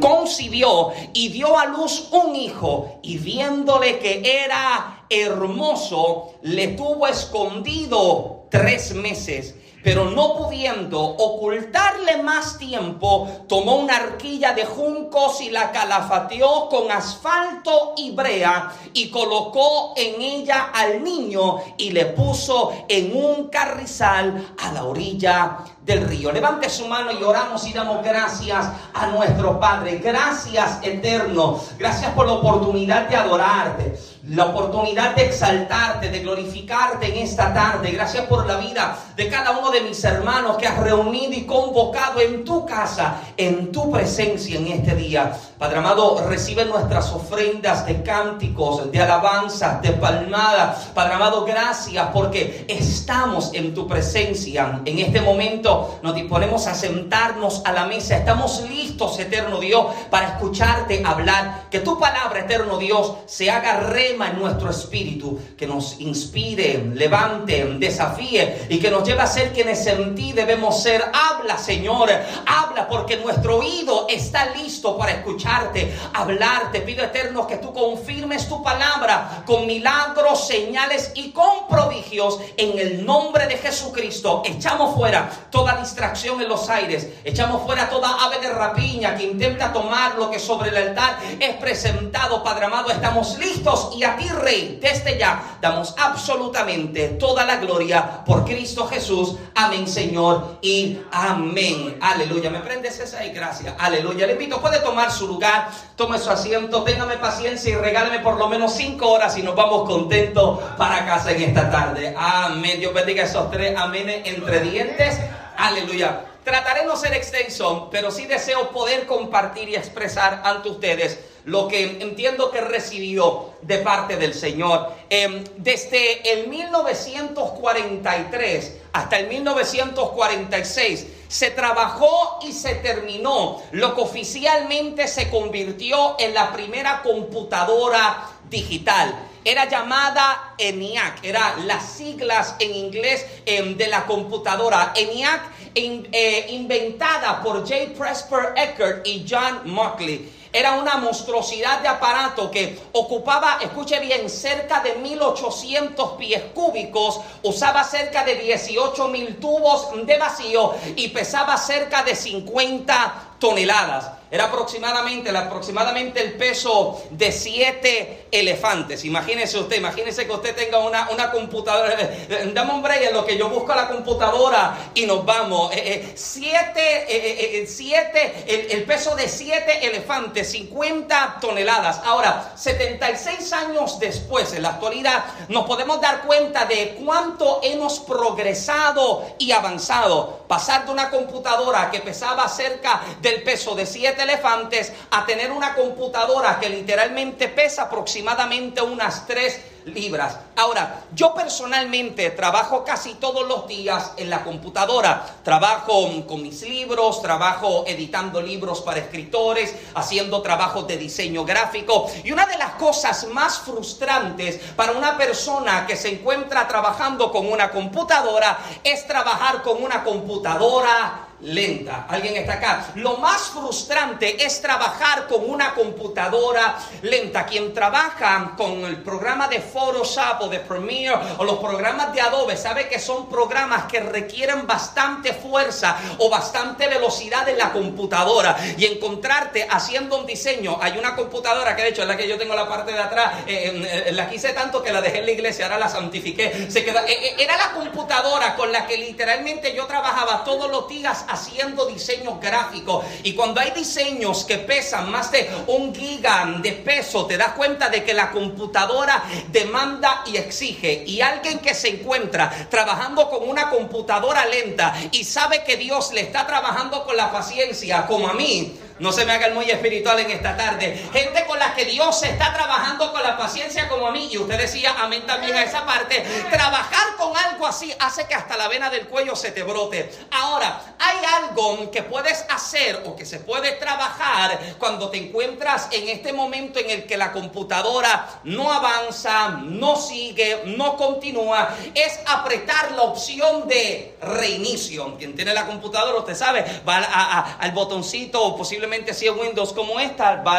[0.00, 8.46] Concibió y dio a luz un hijo y viéndole que era hermoso, le tuvo escondido
[8.50, 9.55] tres meses
[9.86, 16.90] pero no pudiendo ocultarle más tiempo, tomó una arquilla de juncos y la calafateó con
[16.90, 24.56] asfalto y brea y colocó en ella al niño y le puso en un carrizal
[24.60, 26.32] a la orilla del río.
[26.32, 29.98] Levante su mano y oramos y damos gracias a nuestro Padre.
[29.98, 31.60] Gracias eterno.
[31.78, 37.92] Gracias por la oportunidad de adorarte la oportunidad de exaltarte, de glorificarte en esta tarde.
[37.92, 42.20] Gracias por la vida de cada uno de mis hermanos que has reunido y convocado
[42.20, 45.32] en tu casa, en tu presencia en este día.
[45.58, 50.88] Padre amado, recibe nuestras ofrendas de cánticos, de alabanzas, de palmadas.
[50.94, 54.82] Padre amado, gracias porque estamos en tu presencia.
[54.84, 58.16] En este momento nos disponemos a sentarnos a la mesa.
[58.16, 61.66] Estamos listos, eterno Dios, para escucharte hablar.
[61.70, 63.80] Que tu palabra, eterno Dios, se haga
[64.24, 69.86] en nuestro espíritu, que nos inspire, levante, desafíe y que nos lleve a ser quienes
[69.86, 71.04] en ti debemos ser.
[71.12, 72.08] Habla, Señor,
[72.46, 76.80] habla porque nuestro oído está listo para escucharte, hablarte.
[76.80, 83.04] Pido eterno que tú confirmes tu palabra con milagros, señales y con prodigios en el
[83.04, 84.42] nombre de Jesucristo.
[84.44, 89.72] Echamos fuera toda distracción en los aires, echamos fuera toda ave de rapiña que intenta
[89.72, 92.90] tomar lo que sobre el altar es presentado, Padre amado.
[92.90, 98.86] Estamos listos y a ti, Rey, desde ya damos absolutamente toda la gloria por Cristo
[98.86, 99.36] Jesús.
[99.54, 101.98] Amén, Señor, y amén.
[102.00, 102.50] Aleluya.
[102.50, 103.74] ¿Me prendes esa y gracias?
[103.78, 104.26] Aleluya.
[104.26, 108.48] Le invito, puede tomar su lugar, tome su asiento, téngame paciencia y regáleme por lo
[108.48, 112.14] menos cinco horas y nos vamos contentos para casa en esta tarde.
[112.16, 112.78] Amén.
[112.78, 115.18] Dios bendiga esos tres amén entre dientes.
[115.56, 116.22] Aleluya.
[116.44, 121.98] Trataré no ser extenso, pero sí deseo poder compartir y expresar ante ustedes lo que
[122.00, 124.92] entiendo que recibió de parte del Señor.
[125.08, 135.08] Em, desde el 1943 hasta el 1946 se trabajó y se terminó lo que oficialmente
[135.08, 139.14] se convirtió en la primera computadora digital
[139.46, 144.92] era llamada ENIAC, era las siglas en inglés em, de la computadora.
[144.96, 145.40] ENIAC
[145.76, 147.92] eh, inventada por J.
[147.96, 150.28] Presper Eckert y John Mockley.
[150.56, 157.84] Era una monstruosidad de aparato que ocupaba, escuche bien, cerca de 1800 pies cúbicos, usaba
[157.84, 164.12] cerca de 18 mil tubos de vacío y pesaba cerca de 50 toneladas.
[164.28, 169.04] Era aproximadamente, aproximadamente el peso de siete elefantes.
[169.04, 171.96] Imagínese usted, imagínese que usted tenga una, una computadora.
[172.52, 175.72] Dame un break en lo que yo busco la computadora y nos vamos.
[175.72, 182.00] Eh, eh, siete, eh, siete el, el, peso de siete elefantes, 50 toneladas.
[182.04, 189.24] Ahora, 76 años después, en la actualidad, nos podemos dar cuenta de cuánto hemos progresado
[189.38, 190.40] y avanzado.
[190.48, 195.74] Pasar de una computadora que pesaba cerca del peso de siete elefantes a tener una
[195.74, 200.38] computadora que literalmente pesa aproximadamente unas tres libras.
[200.56, 205.24] Ahora, yo personalmente trabajo casi todos los días en la computadora.
[205.42, 212.10] Trabajo con mis libros, trabajo editando libros para escritores, haciendo trabajos de diseño gráfico.
[212.24, 217.50] Y una de las cosas más frustrantes para una persona que se encuentra trabajando con
[217.50, 222.06] una computadora es trabajar con una computadora lenta.
[222.08, 222.86] ¿Alguien está acá?
[222.96, 227.46] Lo más frustrante es trabajar con una computadora lenta.
[227.46, 232.56] Quien trabaja con el programa de Photoshop o de Premiere o los programas de Adobe
[232.56, 238.56] sabe que son programas que requieren bastante fuerza o bastante velocidad en la computadora.
[238.76, 242.38] Y encontrarte haciendo un diseño, hay una computadora que de hecho es la que yo
[242.38, 245.32] tengo la parte de atrás, eh, eh, la quise tanto que la dejé en la
[245.32, 246.68] iglesia, ahora la santifiqué.
[246.86, 251.86] Queda, eh, era la computadora con la que literalmente yo trabajaba todos los días haciendo
[251.86, 253.04] diseños gráficos.
[253.22, 257.88] Y cuando hay diseños que pesan más de un giga de peso, te das cuenta
[257.88, 261.04] de que la computadora demanda y exige.
[261.06, 266.22] Y alguien que se encuentra trabajando con una computadora lenta y sabe que Dios le
[266.22, 270.18] está trabajando con la paciencia, como a mí, no se me haga el muy espiritual
[270.20, 271.08] en esta tarde.
[271.12, 274.28] Gente con la que Dios está trabajando con la paciencia como a mí.
[274.32, 276.24] Y usted decía amén también a esa parte.
[276.50, 280.10] Trabajar con algo así hace que hasta la vena del cuello se te brote.
[280.30, 286.08] Ahora, hay algo que puedes hacer o que se puede trabajar cuando te encuentras en
[286.08, 291.74] este momento en el que la computadora no avanza, no sigue, no continúa.
[291.94, 295.16] Es apretar la opción de reinicio.
[295.18, 299.98] Quien tiene la computadora, usted sabe, va al botoncito o posiblemente si es Windows como
[300.00, 300.56] esta, va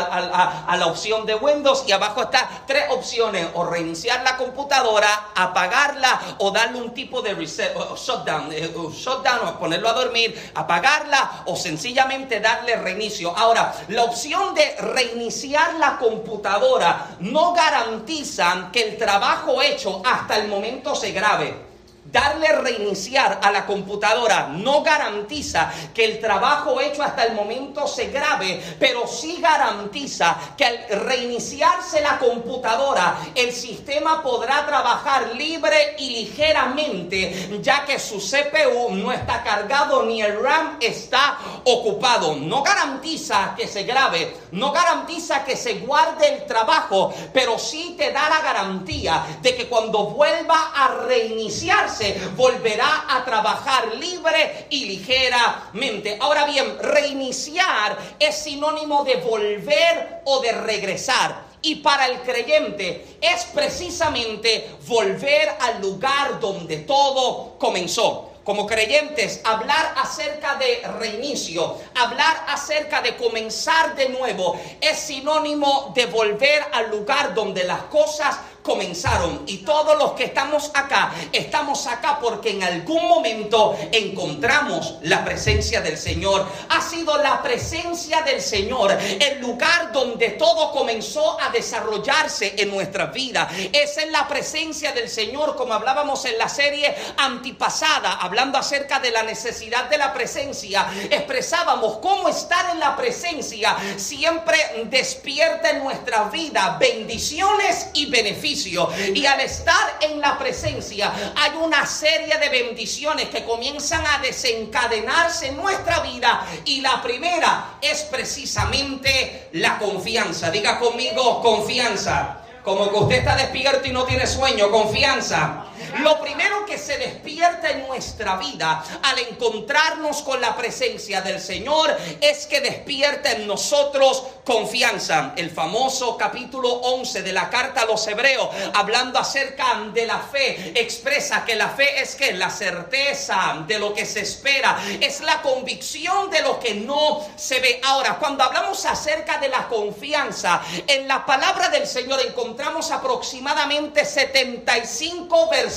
[0.67, 6.19] a, la opción de Windows y abajo está tres opciones, o reiniciar la computadora, apagarla
[6.39, 11.43] o darle un tipo de reset, o shutdown, eh, shutdown o ponerlo a dormir, apagarla
[11.45, 13.35] o sencillamente darle reinicio.
[13.35, 20.47] Ahora, la opción de reiniciar la computadora no garantiza que el trabajo hecho hasta el
[20.47, 21.66] momento se grabe
[22.11, 28.07] darle reiniciar a la computadora no garantiza que el trabajo hecho hasta el momento se
[28.07, 36.09] grabe, pero sí garantiza que al reiniciarse la computadora, el sistema podrá trabajar libre y
[36.09, 42.35] ligeramente, ya que su CPU no está cargado ni el RAM está ocupado.
[42.35, 48.11] No garantiza que se grabe, no garantiza que se guarde el trabajo, pero sí te
[48.11, 51.96] da la garantía de que cuando vuelva a reiniciarse,
[52.35, 56.17] volverá a trabajar libre y ligeramente.
[56.19, 61.47] Ahora bien, reiniciar es sinónimo de volver o de regresar.
[61.61, 69.93] Y para el creyente es precisamente volver al lugar donde todo comenzó como creyentes, hablar
[69.97, 77.33] acerca de reinicio, hablar acerca de comenzar de nuevo, es sinónimo de volver al lugar
[77.33, 79.43] donde las cosas comenzaron.
[79.47, 85.79] Y todos los que estamos acá, estamos acá porque en algún momento encontramos la presencia
[85.79, 86.45] del Señor.
[86.69, 93.05] Ha sido la presencia del Señor el lugar donde todo comenzó a desarrollarse en nuestra
[93.05, 93.49] vida.
[93.71, 99.11] Es en la presencia del Señor, como hablábamos en la serie antipasada, hablando acerca de
[99.11, 104.57] la necesidad de la presencia, expresábamos cómo estar en la presencia siempre
[104.89, 111.85] despierta en nuestra vida bendiciones y beneficios y al estar en la presencia hay una
[111.85, 116.45] serie de bendiciones que comienzan a desencadenarse en nuestra vida.
[116.65, 120.49] Y la primera es precisamente la confianza.
[120.49, 122.41] Diga conmigo confianza.
[122.63, 125.67] Como que usted está despierto y no tiene sueño, confianza.
[125.99, 131.95] Lo primero que se despierta en nuestra vida al encontrarnos con la presencia del Señor
[132.21, 135.33] es que despierta en nosotros confianza.
[135.35, 140.73] El famoso capítulo 11 de la carta a los hebreos, hablando acerca de la fe,
[140.75, 145.41] expresa que la fe es que la certeza de lo que se espera, es la
[145.41, 147.81] convicción de lo que no se ve.
[147.83, 155.49] Ahora, cuando hablamos acerca de la confianza, en la palabra del Señor encontramos aproximadamente 75
[155.49, 155.76] versículos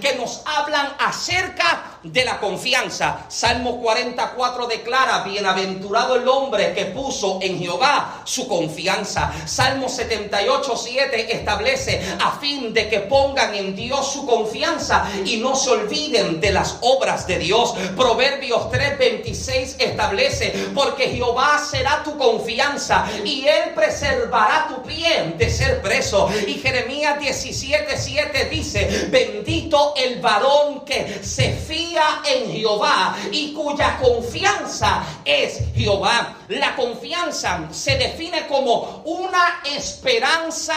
[0.00, 3.24] que nos hablan acerca de la confianza.
[3.28, 9.32] Salmo 44 declara, bienaventurado el hombre que puso en Jehová su confianza.
[9.46, 15.56] Salmo 78, 7 establece a fin de que pongan en Dios su confianza y no
[15.56, 17.74] se olviden de las obras de Dios.
[17.96, 25.50] Proverbios 3, 26 establece, porque Jehová será tu confianza y él preservará tu pie de
[25.50, 26.28] ser preso.
[26.46, 31.93] Y Jeremías 17, 7 dice, bendito el varón que se fía
[32.24, 36.36] en Jehová y cuya confianza es Jehová.
[36.48, 40.74] La confianza se define como una esperanza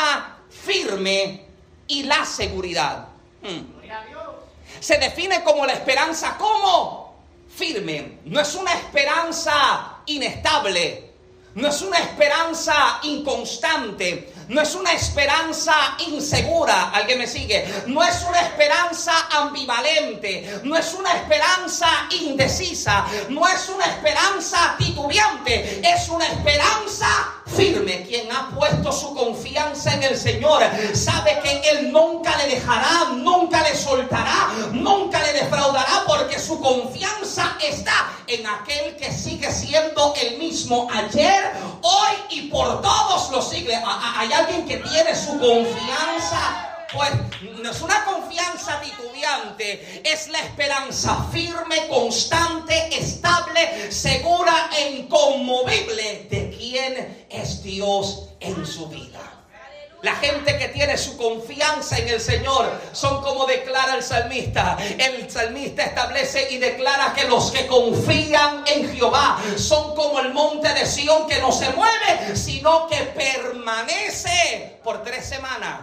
[0.49, 1.45] firme
[1.87, 3.07] y la seguridad.
[3.41, 3.77] Hmm.
[4.79, 7.15] Se define como la esperanza como
[7.53, 8.19] firme.
[8.25, 11.07] No es una esperanza inestable.
[11.55, 15.73] No es una esperanza inconstante, No es una esperanza
[16.07, 17.67] insegura, alguien me sigue.
[17.87, 20.61] No es una esperanza ambivalente.
[20.63, 23.05] No es una esperanza indecisa.
[23.29, 25.81] No es una esperanza titubeante.
[25.83, 27.07] Es una esperanza
[27.55, 28.05] firme.
[28.07, 30.63] Quien ha puesto su confianza en el Señor
[30.93, 37.57] sabe que Él nunca le dejará, nunca le soltará, nunca le defraudará porque su confianza
[37.61, 41.53] está en aquel que sigue siendo el mismo ayer,
[42.49, 43.75] por todos los siglos.
[44.15, 47.11] Hay alguien que tiene su confianza pues
[47.61, 56.55] no es una confianza titubeante, es la esperanza firme, constante, estable, segura e inconmovible de
[56.57, 59.36] quién es Dios en su vida.
[60.01, 64.77] La gente que tiene su confianza en el Señor son como declara el salmista.
[64.97, 70.71] El salmista establece y declara que los que confían en Jehová son como el monte
[70.73, 75.79] de Sión que no se mueve, sino que permanece por tres semanas.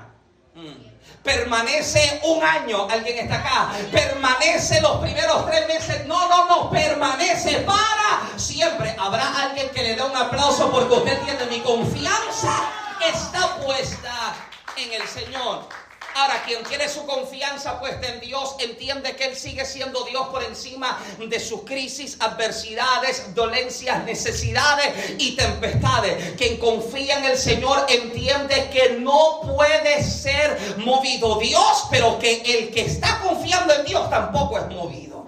[0.54, 0.94] Mm
[1.25, 2.87] permanece un año.
[2.88, 3.71] ¿Alguien está acá?
[3.90, 6.06] Permanece los primeros tres meses.
[6.06, 8.94] No, no, no, permanece para siempre.
[8.97, 12.84] Habrá alguien que le dé un aplauso porque usted tiene mi confianza.
[13.12, 14.34] Está puesta
[14.76, 15.68] en el Señor.
[16.16, 20.44] Ahora, quien tiene su confianza puesta en Dios entiende que Él sigue siendo Dios por
[20.44, 26.34] encima de sus crisis, adversidades, dolencias, necesidades y tempestades.
[26.37, 32.73] Quien confía en el Señor entiende que no puede ser movido Dios, pero que el
[32.73, 35.24] que está confiando en Dios tampoco es movido.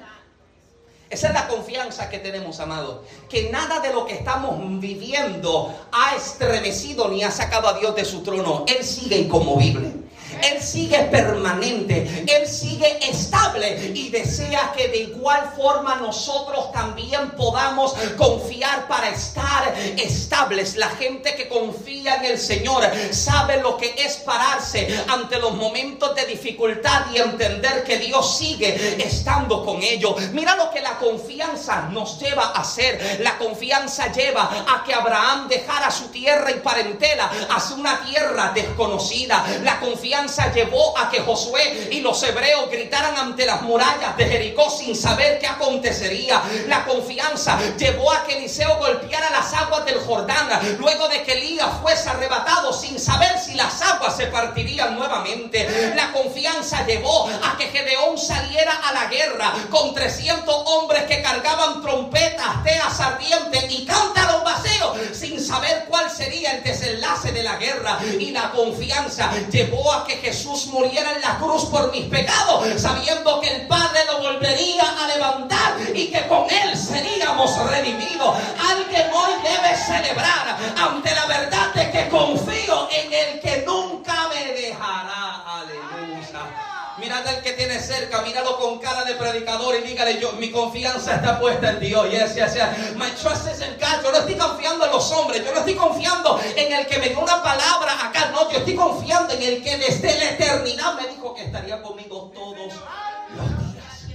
[1.17, 2.99] Esa es la confianza que tenemos, amados.
[3.27, 8.05] Que nada de lo que estamos viviendo ha estremecido ni ha sacado a Dios de
[8.05, 8.67] su trono.
[8.69, 9.96] Él sigue inconmovible.
[10.43, 17.95] Él sigue permanente, Él sigue estable y desea que de igual forma nosotros también podamos
[18.17, 20.77] confiar para estar estables.
[20.77, 26.15] La gente que confía en el Señor sabe lo que es pararse ante los momentos
[26.15, 30.15] de dificultad y entender que Dios sigue estando con ellos.
[30.33, 33.21] Mira lo que la confianza nos lleva a hacer.
[33.21, 39.45] La confianza lleva a que Abraham dejara su tierra y parentela hacia una tierra desconocida.
[39.63, 44.71] La confianza llevó a que Josué y los hebreos gritaran ante las murallas de Jericó
[44.71, 46.43] sin saber qué acontecería.
[46.67, 51.69] La confianza llevó a que Eliseo golpeara las aguas del Jordán luego de que Elías
[51.81, 55.93] fuese arrebatado sin saber si las aguas se partirían nuevamente.
[55.95, 61.83] La confianza llevó a que Gedeón saliera a la guerra con 300 hombres que cargaban
[61.83, 67.99] trompetas, teas ardientes y cántaros vacíos sin saber cuál sería el desenlace de la guerra.
[68.19, 73.41] Y la confianza llevó a que Jesús muriera en la cruz por mis pecados, sabiendo
[73.41, 78.37] que el Padre lo volvería a levantar y que con Él seríamos redimidos.
[78.71, 84.53] Alguien hoy debe celebrar ante la verdad de que confío en el que nunca me
[84.53, 85.43] dejará.
[85.47, 86.76] Aleluya.
[86.99, 91.17] Mirad al que tiene cerca, míralo con cara de predicador y dígale yo, mi confianza
[91.17, 92.11] está puesta en Dios.
[92.11, 92.97] Yes, yes, yes.
[92.97, 94.03] My trust is in God.
[94.03, 97.11] Yo no estoy confiando en los hombres, yo no estoy confiando en el que me
[97.11, 98.31] dio una palabra acá.
[98.33, 102.33] No, yo estoy confiando en el que desde la eternidad me dijo que estaría conmigo
[102.35, 104.07] todos los días.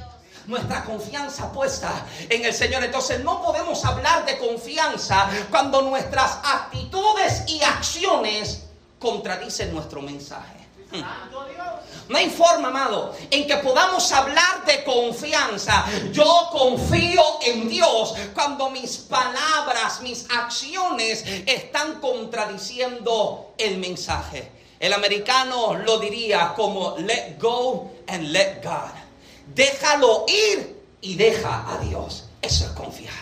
[0.47, 2.83] Nuestra confianza puesta en el Señor.
[2.83, 8.63] Entonces no podemos hablar de confianza cuando nuestras actitudes y acciones
[8.97, 10.60] contradicen nuestro mensaje.
[12.10, 15.86] No hay forma, amado, en que podamos hablar de confianza.
[16.12, 24.51] Yo confío en Dios cuando mis palabras, mis acciones están contradiciendo el mensaje.
[24.79, 28.91] El americano lo diría como let go and let God.
[29.53, 32.25] Déjalo ir y deja a Dios.
[32.41, 33.20] Eso es confiar.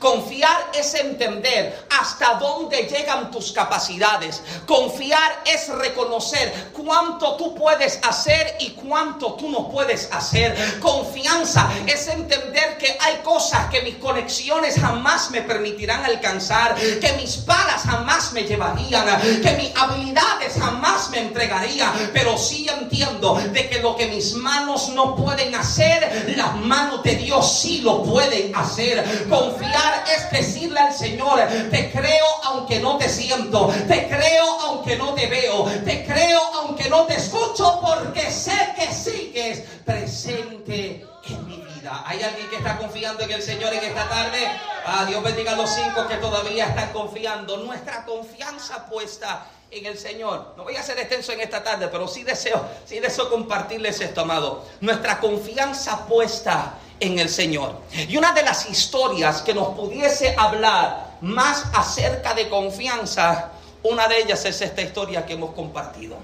[0.00, 4.42] Confiar es entender hasta dónde llegan tus capacidades.
[4.66, 10.80] Confiar es reconocer cuánto tú puedes hacer y cuánto tú no puedes hacer.
[10.80, 17.36] Confianza es entender que hay cosas que mis conexiones jamás me permitirán alcanzar, que mis
[17.36, 19.06] palas jamás me llevarían,
[19.42, 22.10] que mis habilidades jamás me entregarían.
[22.14, 27.16] Pero sí entiendo de que lo que mis manos no pueden hacer, las manos de
[27.16, 29.28] Dios sí lo pueden hacer.
[29.28, 35.14] Confiar es decirle al Señor, te creo aunque no te siento, te creo aunque no
[35.14, 41.56] te veo, te creo aunque no te escucho, porque sé que sigues presente en mi
[41.56, 42.02] vida.
[42.06, 44.38] ¿Hay alguien que está confiando en el Señor en esta tarde?
[44.84, 47.58] Ah, Dios bendiga a los cinco que todavía están confiando.
[47.58, 50.54] Nuestra confianza puesta en el Señor.
[50.56, 54.22] No voy a ser extenso en esta tarde, pero sí deseo, sí deseo compartirles esto,
[54.22, 54.66] amado.
[54.80, 57.80] Nuestra confianza puesta en el Señor.
[58.08, 63.52] Y una de las historias que nos pudiese hablar más acerca de confianza
[63.82, 66.16] Una de ellas es esta historia que hemos compartido.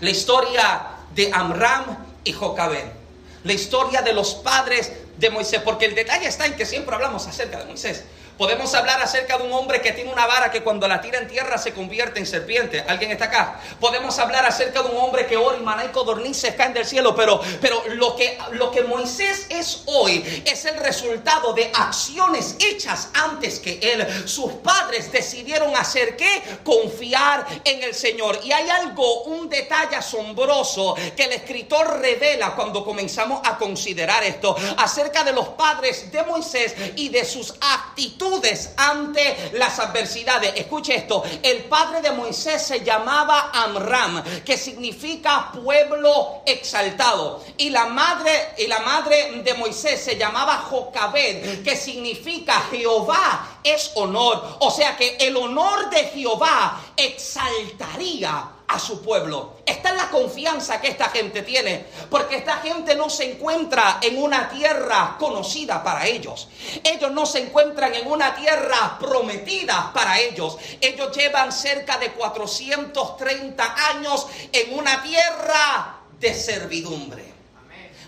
[0.00, 0.82] La historia
[1.14, 2.84] de Amram y Jocabed.
[3.44, 5.62] La historia de los padres de Moisés.
[5.64, 8.04] Porque el detalle está en que siempre hablamos acerca de Moisés.
[8.40, 11.28] Podemos hablar acerca de un hombre que tiene una vara que cuando la tira en
[11.28, 12.82] tierra se convierte en serpiente.
[12.88, 13.60] ¿Alguien está acá?
[13.78, 17.14] Podemos hablar acerca de un hombre que ora y maná y codornices caen del cielo.
[17.14, 23.10] Pero, pero lo, que, lo que Moisés es hoy es el resultado de acciones hechas
[23.12, 24.26] antes que él.
[24.26, 26.42] Sus padres decidieron hacer qué?
[26.64, 28.40] Confiar en el Señor.
[28.42, 34.56] Y hay algo, un detalle asombroso que el escritor revela cuando comenzamos a considerar esto
[34.78, 38.29] acerca de los padres de Moisés y de sus actitudes
[38.76, 40.52] ante las adversidades.
[40.56, 47.86] Escuche esto, el padre de Moisés se llamaba Amram, que significa pueblo exaltado, y la
[47.86, 54.70] madre y la madre de Moisés se llamaba Jocabed, que significa Jehová es honor, o
[54.70, 59.56] sea que el honor de Jehová exaltaría a su pueblo.
[59.66, 64.22] Esta es la confianza que esta gente tiene, porque esta gente no se encuentra en
[64.22, 66.48] una tierra conocida para ellos.
[66.84, 70.56] Ellos no se encuentran en una tierra prometida para ellos.
[70.80, 77.24] Ellos llevan cerca de 430 años en una tierra de servidumbre.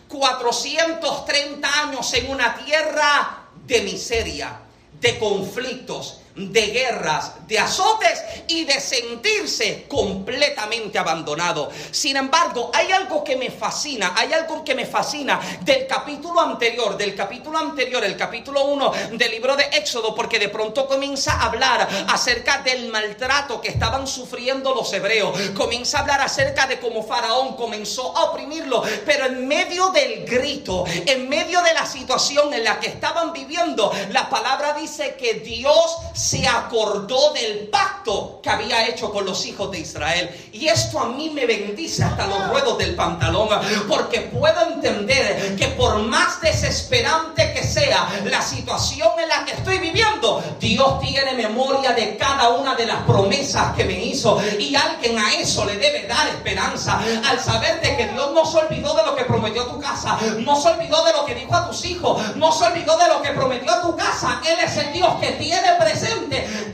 [0.08, 4.60] 430 años en una tierra de miseria,
[5.00, 11.70] de conflictos, de guerras, de azotes y de sentirse completamente abandonado.
[11.90, 16.96] Sin embargo, hay algo que me fascina, hay algo que me fascina del capítulo anterior,
[16.96, 21.46] del capítulo anterior, el capítulo 1 del libro de Éxodo, porque de pronto comienza a
[21.46, 27.02] hablar acerca del maltrato que estaban sufriendo los hebreos, comienza a hablar acerca de cómo
[27.02, 32.64] Faraón comenzó a oprimirlo, pero en medio del grito, en medio de la situación en
[32.64, 38.86] la que estaban viviendo, la palabra dice que Dios se acordó del pacto que había
[38.86, 40.30] hecho con los hijos de Israel.
[40.52, 43.48] Y esto a mí me bendice hasta los ruedos del pantalón,
[43.88, 49.78] porque puedo entender que por más desesperante que sea la situación en la que estoy
[49.78, 54.40] viviendo, Dios tiene memoria de cada una de las promesas que me hizo.
[54.60, 58.58] Y alguien a eso le debe dar esperanza al saber de que Dios no se
[58.58, 61.56] olvidó de lo que prometió a tu casa, no se olvidó de lo que dijo
[61.56, 64.40] a tus hijos, no se olvidó de lo que prometió a tu casa.
[64.46, 65.72] Él es el Dios que tiene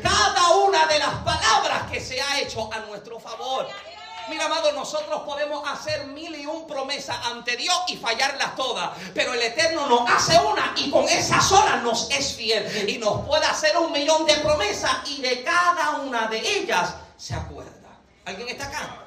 [0.02, 3.66] cada una de las palabras que se ha hecho a nuestro favor.
[4.28, 8.90] Mira, amado, nosotros podemos hacer mil y un promesas ante Dios y fallarlas todas.
[9.14, 12.88] Pero el Eterno nos hace una y con esa sola nos es fiel.
[12.88, 17.34] Y nos puede hacer un millón de promesas y de cada una de ellas se
[17.34, 17.72] acuerda.
[18.26, 19.04] ¿Alguien está acá?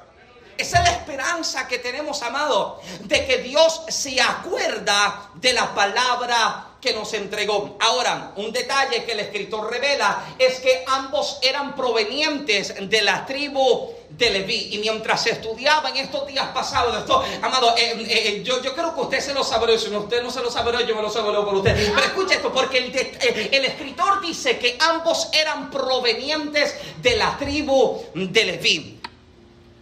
[0.58, 6.71] Esa es la esperanza que tenemos, amado, de que Dios se acuerda de la palabra
[6.82, 7.76] que nos entregó.
[7.78, 13.92] Ahora, un detalle que el escritor revela es que ambos eran provenientes de la tribu
[14.10, 14.70] de Leví.
[14.72, 18.96] Y mientras estudiaba en estos días pasados, esto, amado, eh, eh, eh, yo, yo creo
[18.96, 21.32] que usted se lo sabe, si usted no se lo sabe, yo me lo sabe
[21.32, 21.72] por usted.
[21.94, 28.02] Pero escuche esto, porque el, el escritor dice que ambos eran provenientes de la tribu
[28.12, 29.00] de Leví.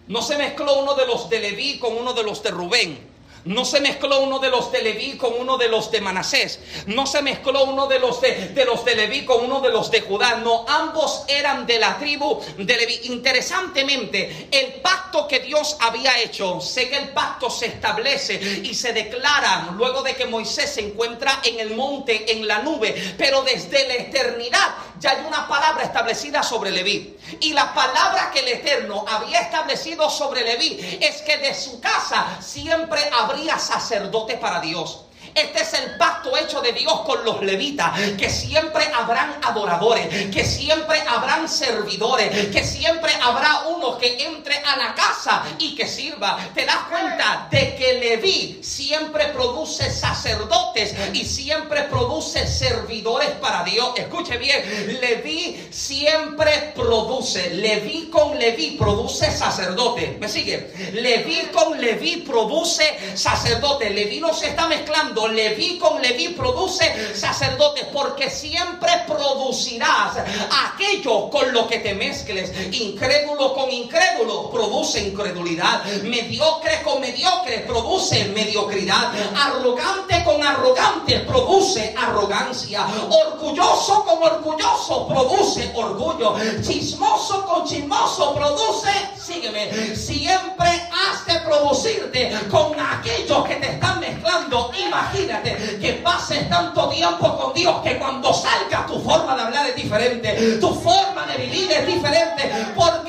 [0.09, 3.10] No se mezcló uno de los de Leví con uno de los de Rubén.
[3.45, 6.61] No se mezcló uno de los de Leví con uno de los de Manasés.
[6.87, 9.91] No se mezcló uno de los de, de, los de Leví con uno de los
[9.91, 10.37] de Judá.
[10.37, 13.01] No, ambos eran de la tribu de Leví.
[13.05, 18.93] Interesantemente, el pacto que Dios había hecho, sé que el pacto se establece y se
[18.93, 23.15] declara luego de que Moisés se encuentra en el monte, en la nube.
[23.17, 27.17] Pero desde la eternidad ya hay una palabra establecida sobre Leví.
[27.41, 32.39] Y la palabra que el Eterno había establecido sobre Leví es que de su casa
[32.41, 33.01] siempre
[33.31, 35.05] habría sacerdote para Dios.
[35.35, 40.45] Este es el pacto hecho de Dios con los levitas, que siempre habrán adoradores, que
[40.45, 46.39] siempre habrán servidores, que siempre habrá uno que entre a la casa y que sirva.
[46.55, 53.93] Te das cuenta de que Leví siempre produce sacerdotes y siempre produce servidores para Dios.
[53.97, 60.17] Escuche bien, Leví siempre produce, Leví con Leví produce sacerdote.
[60.21, 60.73] ¿Me sigue?
[60.93, 63.91] Leví con Leví produce sacerdote.
[63.91, 70.19] Leví no se está mezclando Leví con Leví produce sacerdotes, porque siempre producirás
[70.67, 72.53] aquello con lo que te mezcles.
[72.73, 75.85] Incrédulo con incrédulo produce incredulidad.
[76.03, 79.13] Mediocre con mediocre produce mediocridad.
[79.37, 82.87] Arrogante con arrogante produce arrogancia.
[83.27, 86.37] Orgulloso con orgulloso produce orgullo.
[86.63, 94.71] Chismoso con chismoso produce, sígueme, siempre has de producirte con aquellos que te están mezclando.
[95.13, 99.77] Imagínate que pases tanto tiempo con Dios que cuando salga tu forma de hablar es
[99.77, 102.51] diferente, tu forma de vivir es diferente.
[102.77, 103.01] ¿Por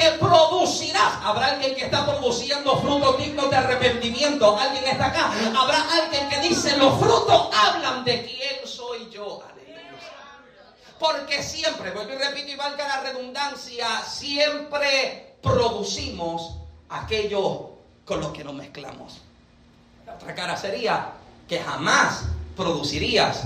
[2.22, 4.58] produciendo frutos dignos de arrepentimiento.
[4.58, 5.32] ¿Alguien está acá?
[5.58, 9.42] Habrá alguien que dice, los frutos hablan de quién soy yo.
[11.00, 16.58] Porque siempre, vuelvo y repito y valga la redundancia, siempre producimos
[16.90, 17.72] aquello
[18.06, 19.20] con lo que nos mezclamos.
[20.06, 21.14] La otra cara sería
[21.52, 22.24] que jamás
[22.56, 23.42] producirías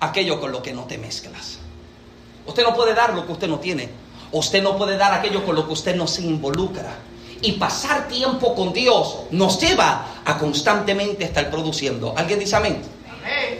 [0.00, 1.58] aquello con lo que no te mezclas.
[2.48, 3.90] Usted no puede dar lo que usted no tiene.
[4.32, 6.96] Usted no puede dar aquello con lo que usted no se involucra.
[7.42, 12.12] Y pasar tiempo con Dios nos lleva a constantemente estar produciendo.
[12.16, 12.82] ¿Alguien dice amén?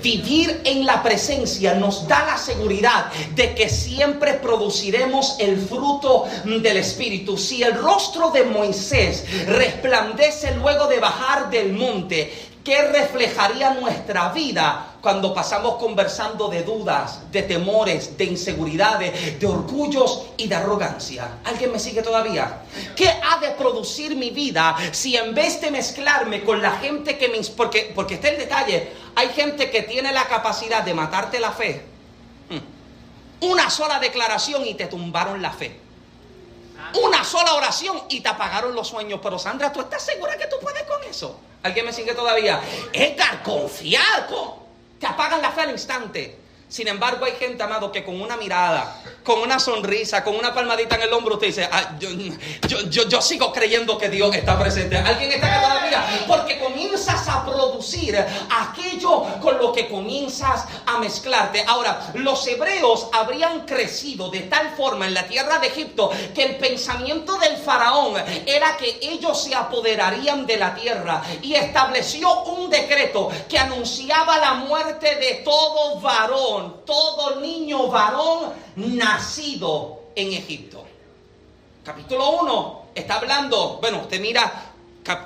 [0.03, 6.79] Vivir en la presencia nos da la seguridad de que siempre produciremos el fruto del
[6.79, 7.39] Espíritu.
[7.39, 14.95] Si el rostro de Moisés resplandece luego de bajar del monte, ¿qué reflejaría nuestra vida
[15.03, 21.41] cuando pasamos conversando de dudas, de temores, de inseguridades, de orgullos y de arrogancia?
[21.45, 22.63] ¿Alguien me sigue todavía?
[22.97, 27.29] ¿Qué ha de producir mi vida si en vez de mezclarme con la gente que
[27.29, 27.39] me...
[27.55, 31.85] Porque, porque está el detalle, hay gente que tiene la capacidad de matarte la fe.
[32.49, 33.45] Hmm.
[33.47, 35.81] Una sola declaración y te tumbaron la fe.
[37.03, 39.21] Una sola oración y te apagaron los sueños.
[39.23, 41.39] Pero Sandra, ¿tú estás segura que tú puedes con eso?
[41.65, 42.61] ¿Alguien me sigue todavía?
[42.93, 44.65] Edgar, confiar con
[45.01, 46.37] te apagan la fe al instante.
[46.69, 50.97] Sin embargo, hay gente, amado, que con una mirada, con una sonrisa, con una palmadita
[50.97, 54.97] en el hombro, usted dice, ah, yo, sigo creyendo que Dios está presente.
[54.97, 56.25] ¿Alguien está acá todavía?
[56.27, 61.65] Porque comienzas a producir aquello con lo que comienzas a mezclarte.
[61.67, 66.57] Ahora, los hebreos habrían crecido de tal forma en la tierra de Egipto que el
[66.57, 73.31] pensamiento del faraón era que ellos se apoderarían de la tierra y estableció un decreto
[73.49, 80.85] que anunciaba la muerte de todo varón todo niño varón nacido en Egipto.
[81.85, 84.73] Capítulo 1 está hablando, bueno, usted mira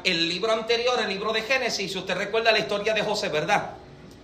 [0.04, 3.77] el libro anterior, el libro de Génesis, si usted recuerda la historia de José, ¿verdad?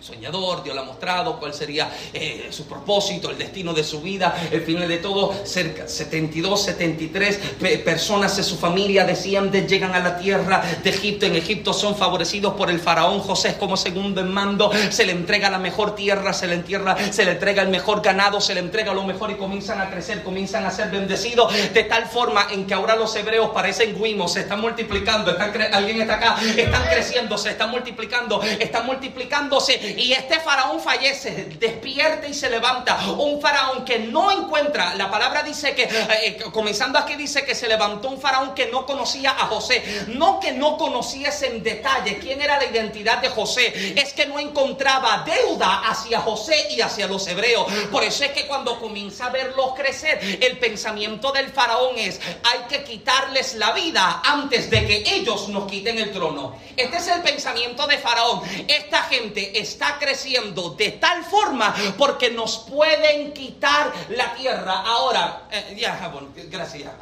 [0.04, 4.48] Soñador, Dios le ha mostrado cuál sería eh, su propósito, el destino de su vida,
[4.50, 7.36] el final de todo, cerca 72, 73
[7.82, 11.96] personas de su familia decían de llegan a la tierra de Egipto, en Egipto son
[11.96, 16.34] favorecidos por el faraón José como segundo en mando, se le entrega la mejor tierra,
[16.34, 19.36] se le entierra, se le entrega el mejor ganado, se le entrega lo mejor y
[19.36, 23.52] comienzan a crecer, comienzan a ser bendecidos de tal forma en que ahora los hebreos
[23.54, 28.84] parecen guimos, se están multiplicando, están alguien está acá, están creciendo, se están multiplicando, están
[28.84, 32.98] multiplicándose y este faraón fallece, despierta y se levanta.
[33.10, 35.88] Un faraón que no encuentra, la palabra dice que, eh,
[36.22, 40.04] eh, comenzando aquí dice que se levantó un faraón que no conocía a José.
[40.08, 44.38] No que no conociese en detalle quién era la identidad de José, es que no
[44.38, 47.66] encontraba deuda hacia José y hacia los hebreos.
[47.90, 52.60] Por eso es que cuando comienza a verlos crecer, el pensamiento del faraón es, hay
[52.68, 56.56] que quitarles la vida antes de que ellos nos quiten el trono.
[56.76, 58.42] Este es el pensamiento de faraón.
[58.68, 64.82] Esta gente está creciendo de tal forma porque nos pueden quitar la tierra.
[64.86, 66.12] Ahora, eh, ya,
[66.48, 66.92] gracias.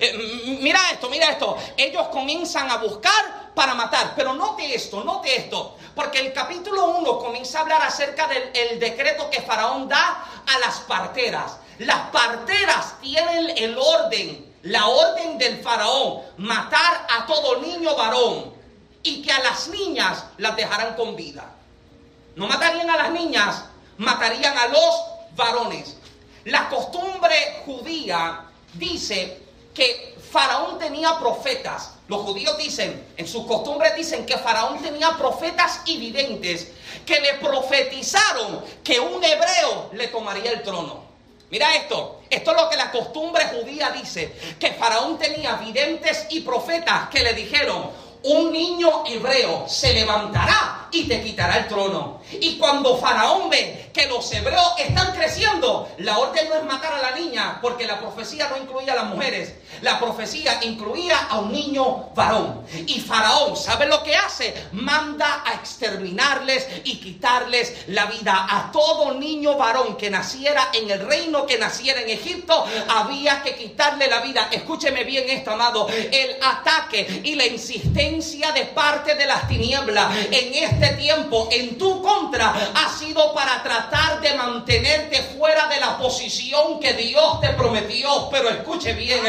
[0.00, 1.56] Eh, mira esto, mira esto.
[1.76, 4.14] Ellos comienzan a buscar para matar.
[4.16, 5.76] Pero note esto, note esto.
[5.94, 10.78] Porque el capítulo 1 comienza a hablar acerca del decreto que Faraón da a las
[10.80, 11.58] parteras.
[11.78, 18.54] Las parteras tienen el orden, la orden del Faraón, matar a todo niño varón
[19.02, 21.44] y que a las niñas las dejarán con vida.
[22.34, 23.64] No matarían a las niñas,
[23.98, 25.02] matarían a los
[25.36, 25.96] varones.
[26.44, 29.40] La costumbre judía dice
[29.74, 31.92] que Faraón tenía profetas.
[32.08, 36.72] Los judíos dicen, en sus costumbres dicen que Faraón tenía profetas y videntes
[37.04, 41.04] que le profetizaron que un hebreo le tomaría el trono.
[41.50, 46.40] Mira esto, esto es lo que la costumbre judía dice, que Faraón tenía videntes y
[46.40, 47.90] profetas que le dijeron,
[48.24, 52.20] un niño hebreo se levantará y te quitará el trono.
[52.30, 57.10] Y cuando Faraón ve que los hebreos están creciendo, la orden no es matar a
[57.10, 59.54] la niña, porque la profecía no incluía a las mujeres.
[59.80, 62.64] La profecía incluía a un niño varón.
[62.86, 64.54] Y Faraón, ¿sabe lo que hace?
[64.72, 71.06] Manda a exterminarles y quitarles la vida a todo niño varón que naciera en el
[71.06, 72.64] reino, que naciera en Egipto.
[72.88, 74.48] Había que quitarle la vida.
[74.52, 75.88] Escúcheme bien esto, amado.
[75.88, 81.78] El ataque y la insistencia de parte de las tinieblas en este este tiempo en
[81.78, 87.50] tu contra ha sido para tratar de mantenerte fuera de la posición que Dios te
[87.50, 88.28] prometió.
[88.30, 89.20] Pero escuche bien,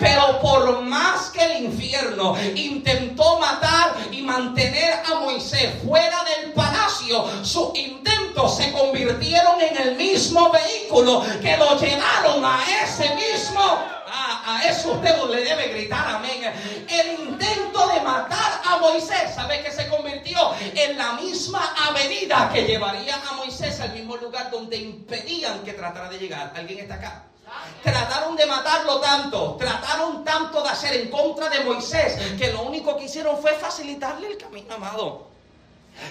[0.00, 7.26] pero por más que el infierno intentó matar y mantener a Moisés fuera del palacio,
[7.44, 13.60] sus intentos se convirtieron en el mismo vehículo que lo llevaron a ese mismo
[14.44, 16.52] A eso usted le debe gritar amén.
[16.88, 22.64] El intento de matar a Moisés, ¿sabe que se convirtió en la misma avenida que
[22.64, 26.52] llevaría a Moisés al mismo lugar donde impedían que tratara de llegar?
[26.56, 27.24] ¿Alguien está acá?
[27.82, 32.96] Trataron de matarlo tanto, trataron tanto de hacer en contra de Moisés, que lo único
[32.96, 35.26] que hicieron fue facilitarle el camino, amado.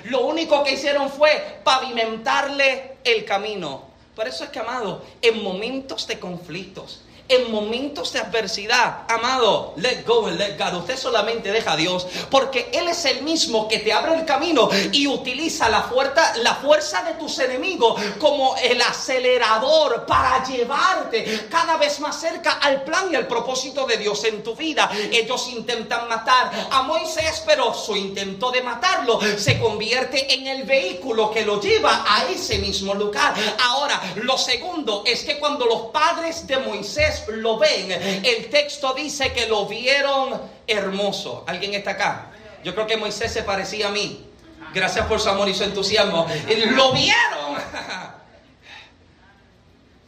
[0.05, 3.83] Lo único que hicieron fue pavimentarle el camino.
[4.15, 10.03] Por eso es que, amado, en momentos de conflictos, en momentos de adversidad, amado, let
[10.05, 10.79] go let God.
[10.79, 14.69] Usted solamente deja a Dios porque Él es el mismo que te abre el camino
[14.91, 21.77] y utiliza la fuerza, la fuerza de tus enemigos como el acelerador para llevarte cada
[21.77, 24.89] vez más cerca al plan y al propósito de Dios en tu vida.
[25.11, 31.31] Ellos intentan matar a Moisés, pero su intento de matarlo se convierte en el vehículo
[31.31, 33.33] que lo lleva a ese mismo lugar.
[33.63, 39.33] Ahora, lo segundo es que cuando los padres de Moisés lo ven, el texto dice
[39.33, 41.43] que lo vieron hermoso.
[41.47, 42.31] ¿Alguien está acá?
[42.63, 44.27] Yo creo que Moisés se parecía a mí.
[44.73, 46.27] Gracias por su amor y su entusiasmo.
[46.71, 47.55] Lo vieron.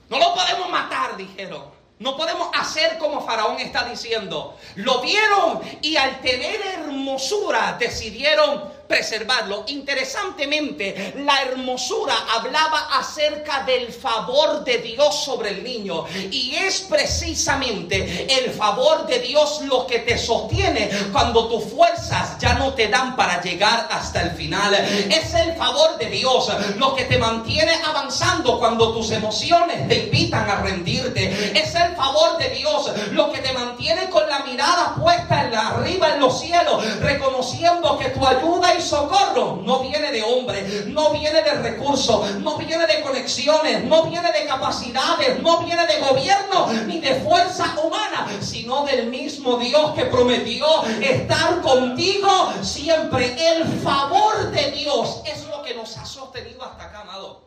[0.10, 1.63] No lo podemos matar, dijeron.
[1.97, 4.58] No podemos hacer como Faraón está diciendo.
[4.76, 9.63] Lo vieron y al tener hermosura decidieron preservarlo.
[9.67, 16.06] Interesantemente, la hermosura hablaba acerca del favor de Dios sobre el niño.
[16.32, 22.54] Y es precisamente el favor de Dios lo que te sostiene cuando tus fuerzas ya
[22.54, 24.74] no te dan para llegar hasta el final.
[24.74, 30.50] Es el favor de Dios lo que te mantiene avanzando cuando tus emociones te invitan
[30.50, 31.58] a rendirte.
[31.58, 35.69] Es el favor de Dios lo que te mantiene con la mirada puesta en la,
[35.69, 41.12] arriba en los cielos, reconociendo que tu ayuda y socorro no viene de hombre, no
[41.12, 46.68] viene de recursos, no viene de conexiones, no viene de capacidades, no viene de gobierno
[46.86, 50.66] ni de fuerza humana, sino del mismo Dios que prometió
[51.02, 53.36] estar contigo siempre.
[53.54, 57.44] El favor de Dios es lo que nos ha sostenido hasta acá, amado.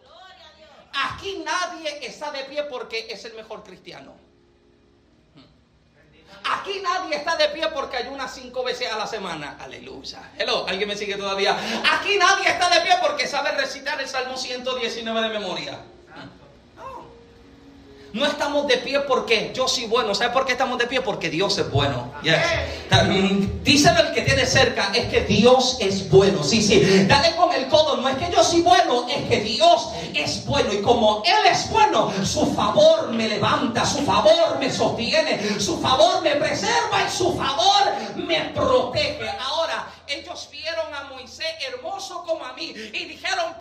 [1.12, 4.25] Aquí nadie está de pie porque es el mejor cristiano.
[6.44, 9.56] Aquí nadie está de pie porque ayuna cinco veces a la semana.
[9.58, 10.30] Aleluya.
[10.38, 11.56] Hello, ¿alguien me sigue todavía?
[11.92, 15.78] Aquí nadie está de pie porque sabe recitar el Salmo 119 de memoria.
[18.16, 20.14] No estamos de pie porque yo soy bueno.
[20.14, 21.02] ¿Sabe por qué estamos de pie?
[21.02, 22.14] Porque Dios es bueno.
[22.22, 22.34] Yes.
[23.62, 26.42] Díselo el que tiene cerca, es que Dios es bueno.
[26.42, 27.04] Sí, sí.
[27.06, 27.98] Dale con el codo.
[27.98, 30.72] No es que yo soy bueno, es que Dios es bueno.
[30.72, 36.22] Y como Él es bueno, su favor me levanta, su favor me sostiene, su favor
[36.22, 39.28] me preserva y su favor me protege.
[39.38, 43.54] Ahora, ellos vieron a Moisés hermoso como a mí y dijeron,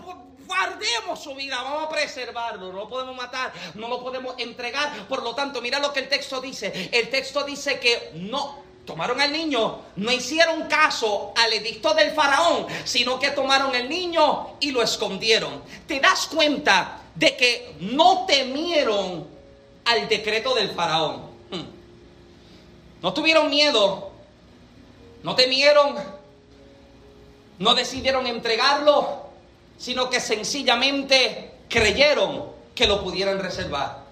[0.45, 5.07] guardemos su vida, vamos a preservarlo, no lo podemos matar, no lo podemos entregar.
[5.07, 6.89] Por lo tanto, mira lo que el texto dice.
[6.91, 12.67] El texto dice que no tomaron al niño, no hicieron caso al edicto del faraón,
[12.83, 15.63] sino que tomaron el niño y lo escondieron.
[15.87, 19.27] ¿Te das cuenta de que no temieron
[19.85, 21.31] al decreto del faraón?
[21.49, 21.65] Hmm.
[23.01, 24.11] No tuvieron miedo,
[25.23, 25.95] no temieron,
[27.59, 29.25] no decidieron entregarlo
[29.77, 34.03] sino que sencillamente creyeron que lo pudieran reservar.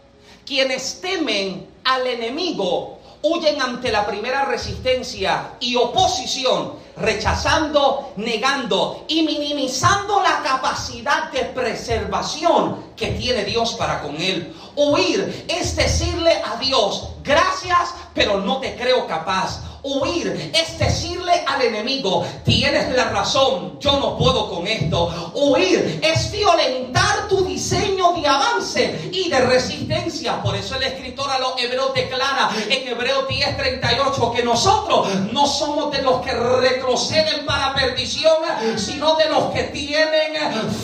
[0.46, 10.22] Quienes temen al enemigo huyen ante la primera resistencia y oposición, rechazando, negando y minimizando
[10.22, 14.54] la capacidad de preservación que tiene Dios para con él.
[14.76, 21.62] Huir es decirle a Dios, gracias, pero no te creo capaz Huir es decirle al
[21.62, 25.32] enemigo, tienes la razón, yo no puedo con esto.
[25.34, 30.42] Huir es violentar tu diseño de avance y de resistencia.
[30.42, 35.92] Por eso el escritor a los hebreos declara en Hebreo 10:38 que nosotros no somos
[35.92, 38.38] de los que retroceden para perdición,
[38.78, 40.34] sino de los que tienen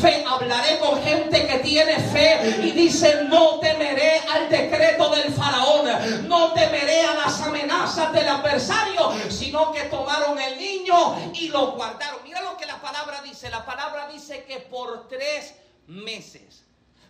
[0.01, 0.25] fe.
[0.27, 6.51] Hablaré con gente que tiene fe y dice, no temeré al decreto del faraón, no
[6.53, 8.88] temeré a las amenazas del adversario
[9.29, 12.23] sino que tomaron el niño y lo guardaron.
[12.23, 13.49] Mira lo que la palabra dice.
[13.49, 15.53] La palabra dice que por tres
[15.87, 16.63] meses.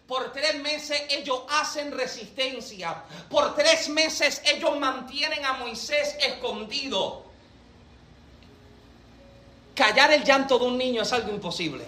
[0.08, 3.04] Por tres meses ellos hacen resistencia.
[3.30, 7.26] Por tres meses ellos mantienen a Moisés escondido.
[9.76, 11.86] Callar el llanto de un niño es algo imposible.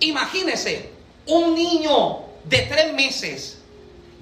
[0.00, 0.92] Imagínese
[1.26, 3.58] un niño de tres meses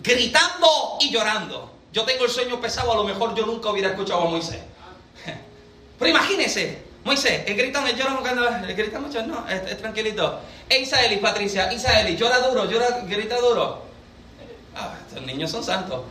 [0.02, 4.20] gritando y llorando yo tengo el sueño pesado, a lo mejor yo nunca hubiera escuchado
[4.20, 4.60] a Moisés.
[5.98, 10.40] Pero imagínense, Moisés, el grita, el llora, el grita mucho, no, es, tranquilito.
[10.68, 13.82] E Isael y Patricia, Isael, llora duro, llora, grita duro.
[14.74, 16.02] Ah, estos niños son santos.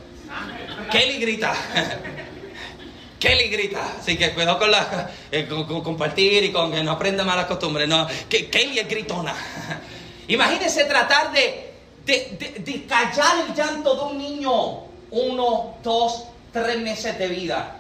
[0.89, 1.53] Kelly grita.
[3.19, 7.45] Kelly grita, así que cuidado con, la, eh, compartir y con que no aprenda malas
[7.45, 7.87] costumbres.
[7.87, 9.35] No, que Kelly es gritona.
[10.29, 11.73] Imagínense tratar de,
[12.07, 17.77] de, callar el llanto de un niño uno, dos, tres meses de vida.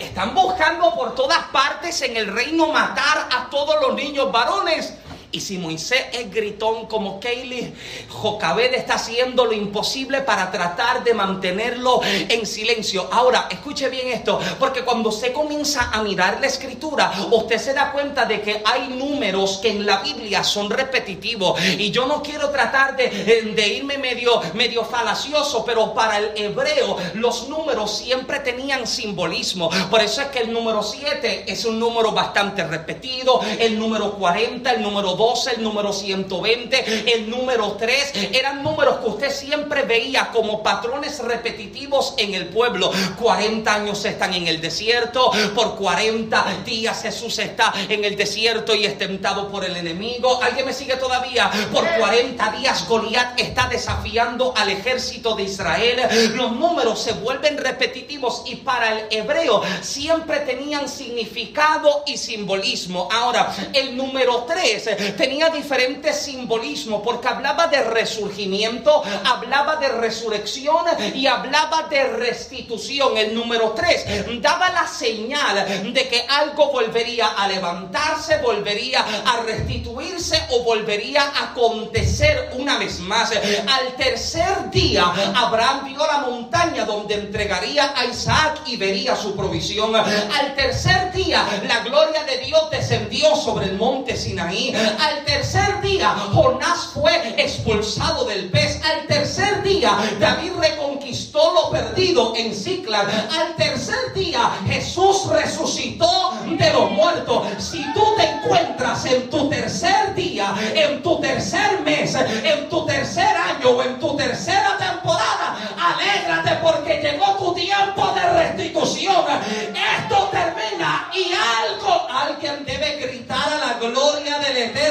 [0.00, 4.94] están buscando por todas partes en el reino matar a todos los niños varones.
[5.30, 7.74] Y si Moisés es gritón como Kaylee,
[8.08, 13.06] Jocabed está haciendo lo imposible para tratar de mantenerlo en silencio.
[13.12, 17.92] Ahora, escuche bien esto, porque cuando usted comienza a mirar la escritura, usted se da
[17.92, 21.60] cuenta de que hay números que en la Biblia son repetitivos.
[21.62, 23.10] Y yo no quiero tratar de,
[23.54, 29.68] de irme medio, medio falacioso, pero para el hebreo los números siempre tenían simbolismo.
[29.90, 34.70] Por eso es que el número 7 es un número bastante repetido, el número 40,
[34.72, 40.30] el número 12, el número 120, el número 3, eran números que usted siempre veía
[40.32, 42.92] como patrones repetitivos en el pueblo.
[43.20, 48.86] 40 años están en el desierto, por 40 días Jesús está en el desierto y
[48.86, 50.40] es tentado por el enemigo.
[50.42, 51.50] ¿Alguien me sigue todavía?
[51.72, 56.00] Por 40 días Goliat está desafiando al ejército de Israel.
[56.34, 63.08] Los números se vuelven repetitivos y para el hebreo siempre tenían significado y simbolismo.
[63.10, 71.26] Ahora, el número 3 tenía diferentes simbolismos porque hablaba de resurgimiento, hablaba de resurrección y
[71.26, 73.16] hablaba de restitución.
[73.16, 80.42] El número 3 daba la señal de que algo volvería a levantarse, volvería a restituirse
[80.50, 83.32] o volvería a acontecer una vez más.
[83.32, 89.94] Al tercer día, Abraham vio la montaña donde entregaría a Isaac y vería su provisión.
[89.94, 94.74] Al tercer día, la gloria de Dios descendió sobre el monte Sinaí.
[94.98, 98.80] Al tercer día, Jonás fue expulsado del pez.
[98.84, 103.00] Al tercer día, David reconquistó lo perdido en Cicla.
[103.00, 107.46] Al tercer día, Jesús resucitó de los muertos.
[107.58, 113.36] Si tú te encuentras en tu tercer día, en tu tercer mes, en tu tercer
[113.36, 119.24] año o en tu tercera temporada, alégrate porque llegó tu tiempo de restitución.
[119.46, 124.87] Esto termina y algo, alguien debe gritar a la gloria del Eterno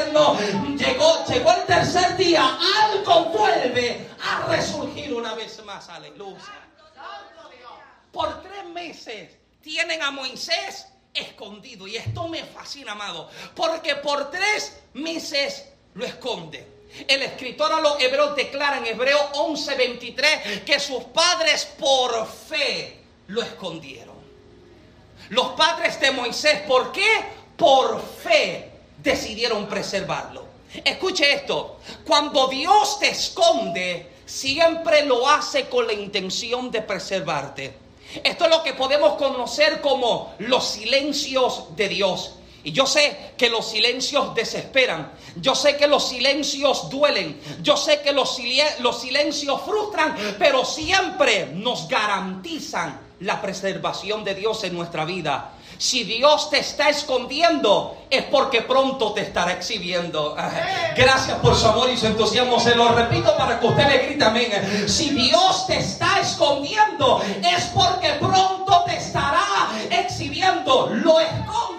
[0.77, 5.89] llegó, llegó el tercer día, algo vuelve a resurgir una vez más.
[5.89, 6.41] Aleluya.
[8.11, 9.31] Por tres meses
[9.61, 11.87] tienen a Moisés escondido.
[11.87, 13.29] Y esto me fascina, amado.
[13.55, 16.77] Porque por tres meses lo esconde.
[17.07, 23.41] El escritor a los hebreos declara en Hebreo 11:23 que sus padres por fe lo
[23.41, 24.15] escondieron.
[25.29, 27.07] Los padres de Moisés, ¿por qué?
[27.57, 28.66] Por fe
[28.97, 30.45] decidieron preservarlo.
[30.83, 37.73] Escuche esto, cuando Dios te esconde, siempre lo hace con la intención de preservarte.
[38.23, 42.33] Esto es lo que podemos conocer como los silencios de Dios.
[42.63, 45.13] Y yo sé que los silencios desesperan.
[45.37, 47.39] Yo sé que los silencios duelen.
[47.61, 48.37] Yo sé que los,
[48.79, 50.15] los silencios frustran.
[50.37, 55.53] Pero siempre nos garantizan la preservación de Dios en nuestra vida.
[55.77, 60.35] Si Dios te está escondiendo, es porque pronto te estará exhibiendo.
[60.95, 62.59] Gracias por su amor y su entusiasmo.
[62.59, 64.87] Se lo repito para que usted le grite amén.
[64.87, 69.43] Si Dios te está escondiendo, es porque pronto te estará
[69.89, 70.89] exhibiendo.
[70.93, 71.76] Lo meses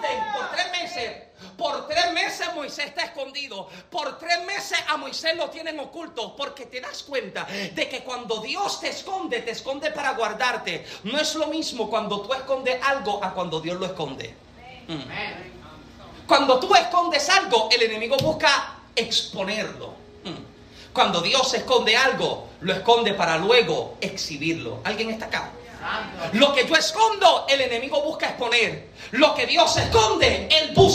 [1.59, 3.67] por tres meses Moisés está escondido.
[3.91, 6.35] Por tres meses a Moisés lo tienen oculto.
[6.35, 10.85] Porque te das cuenta de que cuando Dios te esconde, te esconde para guardarte.
[11.03, 14.33] No es lo mismo cuando tú escondes algo a cuando Dios lo esconde.
[14.87, 16.25] Mm.
[16.25, 19.93] Cuando tú escondes algo, el enemigo busca exponerlo.
[20.23, 20.93] Mm.
[20.93, 24.79] Cuando Dios esconde algo, lo esconde para luego exhibirlo.
[24.83, 25.51] ¿Alguien está acá?
[26.33, 28.89] Lo que yo escondo, el enemigo busca exponer.
[29.11, 30.88] Lo que Dios esconde, Él busca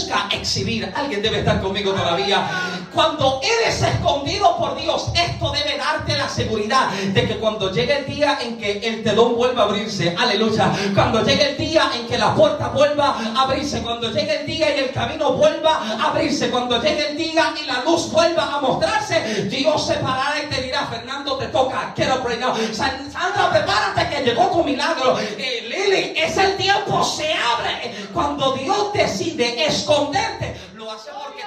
[0.54, 0.92] exhibir.
[0.94, 2.46] Alguien debe estar conmigo todavía.
[2.94, 8.06] Cuando eres escondido por Dios, esto debe darte la seguridad de que cuando llegue el
[8.06, 10.72] día en que el telón vuelva a abrirse, aleluya.
[10.94, 14.76] Cuando llegue el día en que la puerta vuelva a abrirse, cuando llegue el día
[14.76, 18.60] y el camino vuelva a abrirse, cuando llegue el día y la luz vuelva a
[18.60, 22.54] mostrarse, Dios se parará y te dirá, Fernando, te toca, quiero predicar.
[22.72, 25.18] Sandra, prepárate que llegó tu milagro.
[25.18, 27.94] Eh, Lili, es el tiempo, se abre.
[28.12, 31.43] Cuando Dios decide esconderte, lo hace porque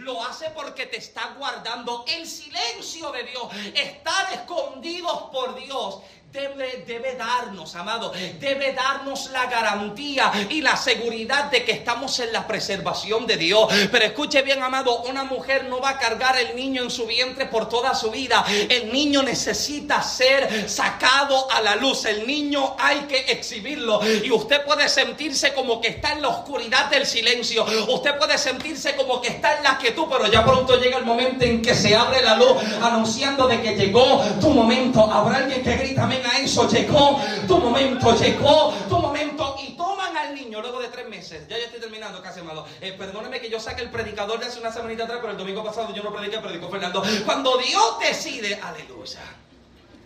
[0.00, 2.04] Lo hace porque te está guardando.
[2.06, 6.00] El silencio de Dios, estar escondidos por Dios,
[6.32, 12.32] debe, debe darnos, amado, debe darnos la garantía y la seguridad de que estamos en
[12.32, 13.68] la preservación de Dios.
[13.90, 17.46] Pero escuche bien, amado, una mujer no va a cargar el niño en su vientre
[17.46, 18.44] por toda su vida.
[18.68, 22.04] El niño necesita ser sacado a la luz.
[22.04, 24.00] El niño hay que exhibirlo.
[24.22, 27.66] Y usted puede sentirse como que está en la oscuridad del silencio.
[27.88, 31.44] Usted puede sentirse como que está en la quietud, pero ya pronto llega el momento
[31.44, 35.10] en que se abre la luz anunciando de que llegó tu momento.
[35.10, 36.68] Habrá alguien que grita amén a eso.
[36.68, 39.56] Llegó tu momento, llegó tu momento.
[39.62, 41.46] Y toman al niño luego de tres meses.
[41.48, 42.66] Ya yo estoy terminando casi, amado.
[42.80, 45.64] Eh, perdóneme que yo saque el predicador de hace una semanita atrás, pero el domingo
[45.64, 47.02] pasado yo no prediqué, predicó Fernando.
[47.24, 49.20] Cuando Dios decide, aleluya.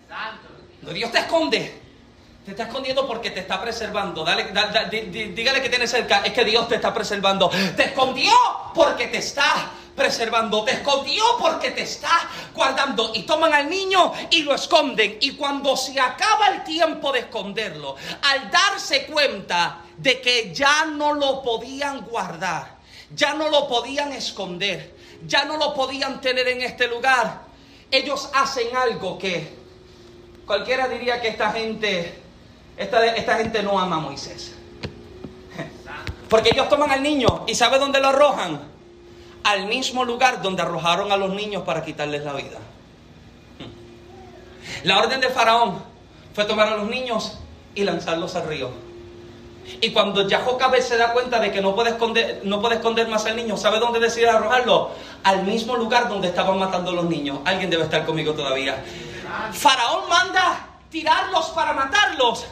[0.08, 1.80] Cuando Dios te esconde.
[2.44, 4.22] Te está escondiendo porque te está preservando.
[4.22, 4.52] Dale,
[5.32, 6.20] dígale que tiene cerca.
[6.20, 7.50] Es que Dios te está preservando.
[7.74, 8.32] Te escondió
[8.74, 10.64] porque te está preservando.
[10.64, 13.12] Te escondió porque te está guardando.
[13.14, 15.18] Y toman al niño y lo esconden.
[15.20, 21.14] Y cuando se acaba el tiempo de esconderlo, al darse cuenta de que ya no
[21.14, 22.78] lo podían guardar,
[23.14, 24.94] ya no lo podían esconder,
[25.26, 27.42] ya no lo podían tener en este lugar,
[27.90, 29.54] ellos hacen algo que
[30.44, 32.24] cualquiera diría que esta gente
[32.76, 34.52] esta, esta gente no ama a Moisés.
[36.28, 38.73] Porque ellos toman al niño y ¿sabe dónde lo arrojan?
[39.44, 42.58] Al mismo lugar donde arrojaron a los niños para quitarles la vida.
[44.82, 45.82] La orden del faraón
[46.34, 47.38] fue tomar a los niños
[47.74, 48.70] y lanzarlos al río.
[49.80, 50.44] Y cuando ya
[50.80, 53.78] se da cuenta de que no puede, esconder, no puede esconder más al niño, ¿sabe
[53.78, 54.90] dónde decide arrojarlo?
[55.22, 57.38] Al mismo lugar donde estaban matando a los niños.
[57.44, 58.84] Alguien debe estar conmigo todavía.
[59.52, 62.46] Faraón manda tirarlos para matarlos.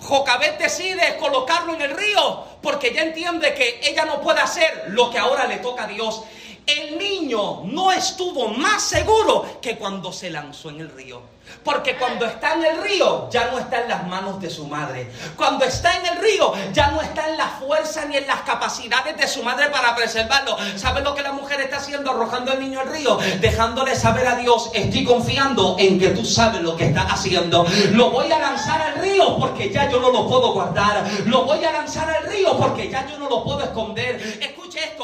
[0.00, 5.10] Jocabet decide colocarlo en el río porque ya entiende que ella no puede hacer lo
[5.10, 6.22] que ahora le toca a Dios.
[6.68, 11.22] El niño no estuvo más seguro que cuando se lanzó en el río.
[11.64, 15.10] Porque cuando está en el río ya no está en las manos de su madre.
[15.36, 19.16] Cuando está en el río ya no está en la fuerza ni en las capacidades
[19.16, 20.56] de su madre para preservarlo.
[20.76, 22.10] ¿Sabe lo que la mujer está haciendo?
[22.10, 26.60] Arrojando al niño al río, dejándole saber a Dios, estoy confiando en que tú sabes
[26.62, 27.66] lo que estás haciendo.
[27.92, 31.04] Lo voy a lanzar al río porque ya yo no lo puedo guardar.
[31.26, 34.38] Lo voy a lanzar al río porque ya yo no lo puedo esconder.
[34.40, 34.97] Escuche esto,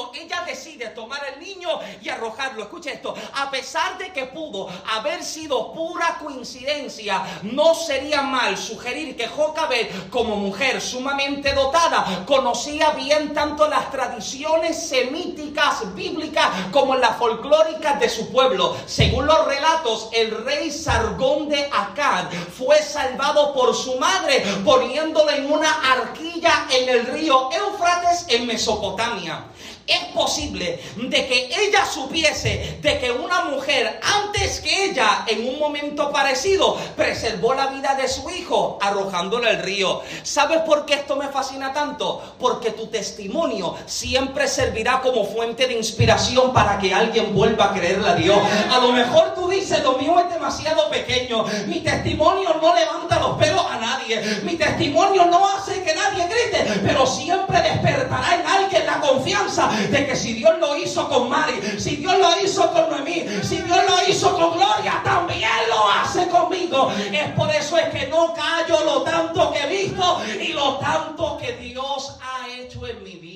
[0.55, 1.68] decide tomar al niño
[2.00, 2.62] y arrojarlo.
[2.62, 9.16] Escuche esto, a pesar de que pudo haber sido pura coincidencia no sería mal sugerir
[9.16, 17.16] que Jocabet, como mujer sumamente dotada, conocía bien tanto las tradiciones semíticas bíblicas como las
[17.16, 18.76] folclóricas de su pueblo.
[18.86, 25.50] Según los relatos, el rey Sargón de Akkad fue salvado por su madre poniéndolo en
[25.50, 29.46] una arquilla en el río Éufrates en Mesopotamia
[29.87, 35.59] es posible de que ella supiese de que una mujer antes que ella en un
[35.59, 40.03] momento parecido preservó la vida de su hijo arrojándolo al río.
[40.22, 42.35] ¿Sabes por qué esto me fascina tanto?
[42.39, 48.09] Porque tu testimonio siempre servirá como fuente de inspiración para que alguien vuelva a creerle
[48.09, 48.39] a Dios.
[48.70, 51.45] A lo mejor tú dices, lo mío es demasiado pequeño.
[51.66, 54.20] Mi testimonio no levanta los pelos a nadie.
[54.45, 60.06] Mi testimonio no hace que nadie grite, pero siempre despertará en alguien la confianza de
[60.06, 63.78] que si Dios lo hizo con Mari, si Dios lo hizo con Noemí, si Dios
[63.88, 66.90] lo hizo con Gloria, también lo hace conmigo.
[67.12, 71.38] Es por eso es que no callo lo tanto que he visto y lo tanto
[71.38, 73.34] que Dios ha hecho en mi vida.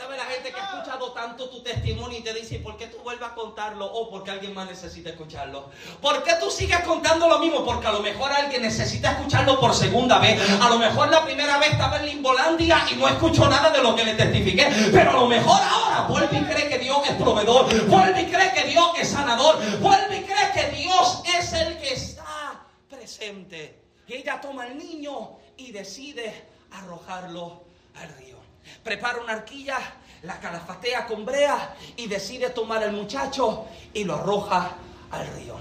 [0.00, 2.96] ¿Sabe la gente que ha escuchado tanto tu testimonio y te dice, ¿por qué tú
[3.02, 3.84] vuelves a contarlo?
[3.84, 5.68] O porque alguien más necesita escucharlo.
[6.00, 7.66] ¿Por qué tú sigues contando lo mismo?
[7.66, 10.40] Porque a lo mejor alguien necesita escucharlo por segunda vez.
[10.58, 13.94] A lo mejor la primera vez estaba en Limbolandia y no escuchó nada de lo
[13.94, 14.72] que le testifiqué.
[14.90, 17.86] Pero a lo mejor ahora vuelve y cree que Dios es proveedor.
[17.86, 19.58] Vuelve y cree que Dios es sanador.
[19.80, 23.82] Vuelve y cree que Dios es el que está presente.
[24.06, 27.64] Y ella toma al niño y decide arrojarlo
[28.00, 28.39] al río
[28.82, 29.78] prepara una arquilla,
[30.22, 34.72] la calafatea con brea y decide tomar al muchacho y lo arroja
[35.10, 35.56] al río.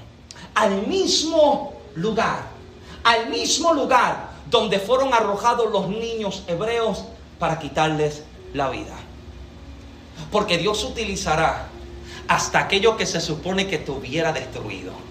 [0.56, 2.44] Al mismo lugar,
[3.04, 7.06] al mismo lugar donde fueron arrojados los niños hebreos
[7.38, 8.24] para quitarles
[8.54, 8.96] la vida.
[10.32, 11.68] Porque Dios utilizará
[12.28, 15.09] hasta aquello que se supone que tuviera destruido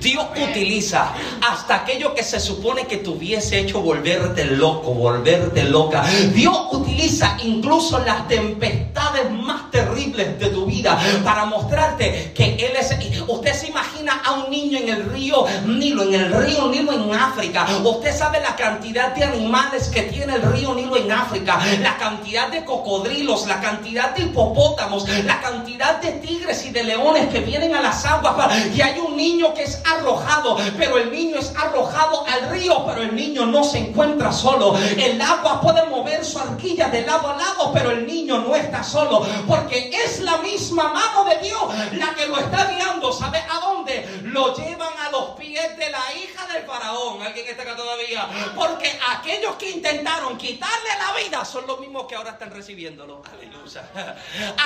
[0.00, 1.12] Dios utiliza
[1.48, 6.04] hasta aquello que se supone que te hubiese hecho volverte loco, volverte loca.
[6.32, 12.88] Dios utiliza incluso las tempestades más terribles de tu vida para mostrarte que Él es...
[13.26, 17.12] Usted se imagina a un niño en el río Nilo, en el río Nilo en
[17.12, 17.66] África.
[17.84, 22.48] Usted sabe la cantidad de animales que tiene el río Nilo en África, la cantidad
[22.48, 27.74] de cocodrilos, la cantidad de hipopótamos, la cantidad de tigres y de leones que vienen
[27.74, 28.56] a las aguas.
[28.74, 33.02] Y hay un niño que es arrojado, pero el niño es arrojado al río, pero
[33.02, 34.74] el niño no se encuentra solo.
[34.96, 38.82] El agua puede mover su arquilla de lado a lado, pero el niño no está
[38.82, 41.62] solo, porque es la misma mano de Dios
[41.92, 43.12] la que lo está guiando.
[43.12, 44.20] ¿Sabe a dónde?
[44.22, 47.20] Lo llevan a los pies de la hija del faraón.
[47.22, 48.28] ¿Alguien está acá todavía?
[48.54, 53.22] Porque aquellos que intentaron quitarle la vida son los mismos que ahora están recibiéndolo.
[53.32, 53.88] Aleluya.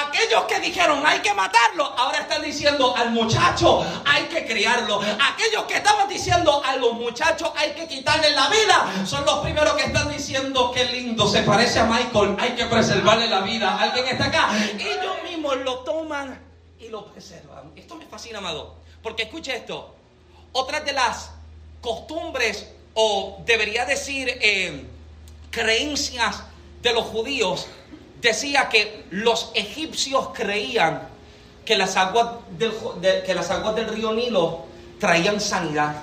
[0.06, 5.00] Aquellos que dijeron hay que matarlo, ahora están diciendo al muchacho hay que criarlo.
[5.00, 9.74] Aquellos que estaban diciendo a los muchachos hay que quitarle la vida, son los primeros
[9.74, 13.78] que están diciendo que lindo, se parece a Michael, hay que preservarle la vida.
[13.78, 14.50] ¿Alguien está acá?
[14.78, 16.40] Ellos mismos lo toman
[16.78, 17.72] y lo preservan.
[17.76, 18.76] Esto me fascina, amado.
[19.02, 19.94] Porque escuche esto.
[20.52, 21.30] Otra de las
[21.80, 24.84] costumbres, o debería decir eh,
[25.50, 26.42] creencias
[26.82, 27.66] de los judíos,
[28.20, 31.11] decía que los egipcios creían
[31.64, 32.72] que las aguas del,
[33.24, 34.60] que las aguas del río Nilo
[34.98, 36.02] traían sanidad.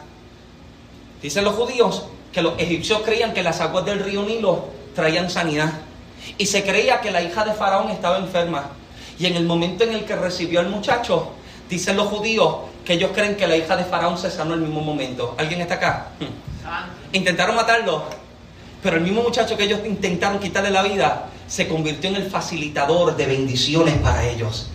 [1.22, 5.74] Dicen los judíos que los egipcios creían que las aguas del río Nilo traían sanidad.
[6.38, 8.72] Y se creía que la hija de Faraón estaba enferma.
[9.18, 11.32] Y en el momento en el que recibió al muchacho,
[11.70, 12.56] dicen los judíos
[12.86, 15.36] que ellos creen que la hija de Faraón se sanó en el mismo momento.
[15.38, 16.08] ¿Alguien está acá?
[17.12, 18.04] Intentaron matarlo,
[18.82, 23.16] pero el mismo muchacho que ellos intentaron quitarle la vida se convirtió en el facilitador
[23.16, 24.70] de bendiciones para ellos.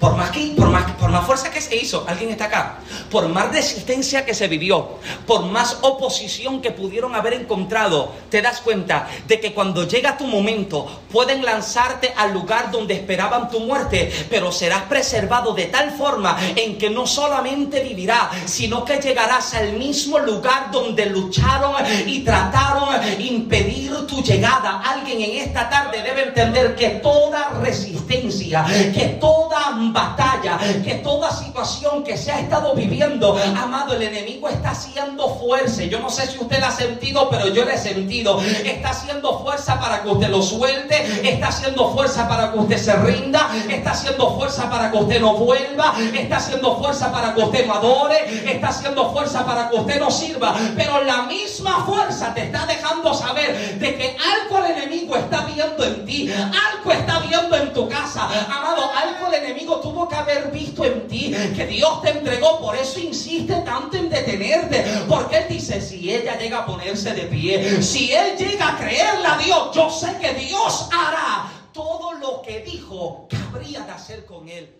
[0.00, 2.78] Por más, que, por, más, por más fuerza que se hizo, alguien está acá,
[3.10, 8.60] por más resistencia que se vivió, por más oposición que pudieron haber encontrado, te das
[8.60, 14.12] cuenta de que cuando llega tu momento pueden lanzarte al lugar donde esperaban tu muerte,
[14.30, 19.72] pero serás preservado de tal forma en que no solamente vivirás, sino que llegarás al
[19.72, 21.74] mismo lugar donde lucharon
[22.06, 22.88] y trataron
[23.18, 24.80] impedir tu llegada.
[24.80, 32.04] Alguien en esta tarde debe entender que toda resistencia, que toda batalla, que toda situación
[32.04, 35.82] que se ha estado viviendo, amado, el enemigo está haciendo fuerza.
[35.84, 38.40] Yo no sé si usted la ha sentido, pero yo la he sentido.
[38.40, 42.96] Está haciendo fuerza para que usted lo suelte, está haciendo fuerza para que usted se
[42.96, 47.66] rinda, está haciendo fuerza para que usted no vuelva, está haciendo fuerza para que usted
[47.66, 50.54] no adore, está haciendo fuerza para que usted no sirva.
[50.76, 55.84] Pero la misma fuerza te está dejando saber de que algo el enemigo está viendo
[55.84, 58.24] en ti, algo está viendo en tu casa.
[58.24, 62.60] Amado, algo el enemigo tuvo que haber visto en ti que Dios te entregó.
[62.60, 64.84] Por eso insiste tanto en detenerte.
[65.08, 69.26] Porque Él dice, si ella llega a ponerse de pie, si Él llega a creerle
[69.26, 74.24] a Dios, yo sé que Dios hará todo lo que dijo que habría de hacer
[74.24, 74.74] con Él.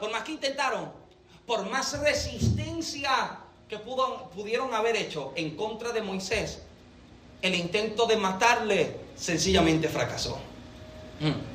[0.00, 0.92] Por más que intentaron,
[1.46, 3.38] por más resistencia
[3.68, 6.60] que pudieron haber hecho en contra de Moisés,
[7.40, 10.38] el intento de matarle sencillamente fracasó.
[11.20, 11.52] Mm.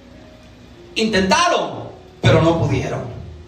[0.95, 1.86] Intentaron,
[2.21, 3.01] pero no pudieron.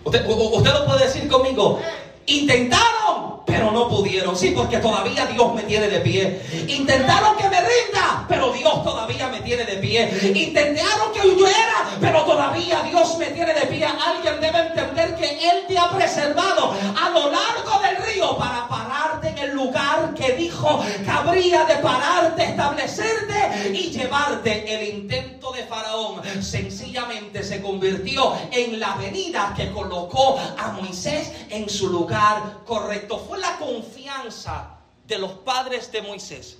[0.03, 1.79] Usted, usted lo puede decir conmigo.
[2.25, 4.35] Intentaron, pero no pudieron.
[4.37, 6.41] Sí, porque todavía Dios me tiene de pie.
[6.67, 10.09] Intentaron que me rinda, pero Dios todavía me tiene de pie.
[10.35, 13.85] Intentaron que huyera, pero todavía Dios me tiene de pie.
[13.85, 19.29] Alguien debe entender que Él te ha preservado a lo largo del río para pararte
[19.29, 24.73] en el lugar que dijo que habría de pararte, establecerte y llevarte.
[24.73, 31.69] El intento de Faraón sencillamente se convirtió en la venida que colocó a Moisés en
[31.69, 33.19] su lugar correcto.
[33.19, 34.77] Fue la confianza
[35.07, 36.57] de los padres de Moisés.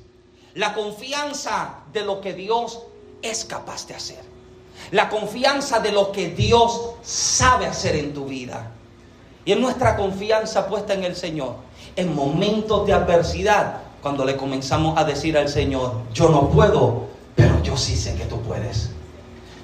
[0.56, 2.80] La confianza de lo que Dios
[3.22, 4.24] es capaz de hacer.
[4.92, 8.72] La confianza de lo que Dios sabe hacer en tu vida.
[9.46, 11.56] Y es nuestra confianza puesta en el Señor.
[11.96, 17.08] En momentos de adversidad, cuando le comenzamos a decir al Señor, yo no puedo,
[17.40, 18.90] pero yo sí sé que tú puedes.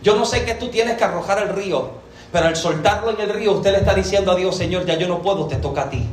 [0.02, 1.90] Yo no sé que tú tienes que arrojar el río,
[2.32, 5.08] pero al soltarlo en el río, usted le está diciendo a Dios, Señor, ya yo
[5.10, 6.08] no puedo, te toca a ti.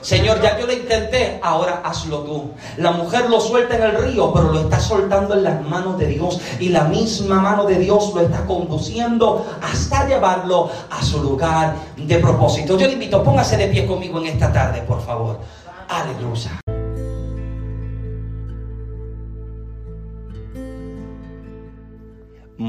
[0.00, 2.50] Señor, ya yo lo intenté, ahora hazlo tú.
[2.78, 6.06] La mujer lo suelta en el río, pero lo está soltando en las manos de
[6.06, 6.40] Dios.
[6.58, 12.18] Y la misma mano de Dios lo está conduciendo hasta llevarlo a su lugar de
[12.18, 12.76] propósito.
[12.76, 15.38] Yo le invito, póngase de pie conmigo en esta tarde, por favor.
[15.88, 16.81] Aleluya.